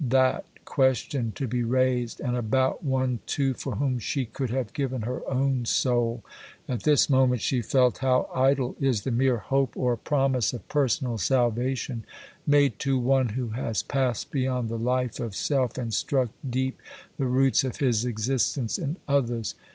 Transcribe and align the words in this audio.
That 0.03 0.45
question 0.65 1.31
to 1.35 1.47
be 1.47 1.61
raised!—and 1.61 2.35
about 2.35 2.83
one, 2.83 3.19
too, 3.27 3.53
for 3.53 3.75
whom 3.75 3.99
she 3.99 4.25
could 4.25 4.49
have 4.49 4.73
given 4.73 5.03
her 5.03 5.21
own 5.29 5.65
soul! 5.65 6.23
At 6.67 6.81
this 6.81 7.07
moment 7.07 7.41
she 7.43 7.61
felt 7.61 7.99
how 7.99 8.27
idle 8.33 8.75
is 8.79 9.01
the 9.03 9.11
mere 9.11 9.37
hope 9.37 9.77
or 9.77 9.95
promise 9.95 10.53
of 10.53 10.67
personal 10.67 11.19
salvation 11.19 12.03
made 12.47 12.79
to 12.79 12.97
one 12.97 13.29
who 13.29 13.49
has 13.49 13.83
passed 13.83 14.31
beyond 14.31 14.69
the 14.69 14.79
life 14.79 15.19
of 15.19 15.35
self, 15.35 15.77
and 15.77 15.93
struck 15.93 16.29
deep 16.49 16.81
the 17.19 17.27
roots 17.27 17.63
of 17.63 17.77
his 17.77 18.03
existence 18.03 18.79
in 18.79 18.95
others. 19.07 19.53